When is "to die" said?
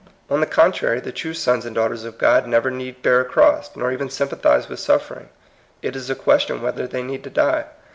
7.23-7.65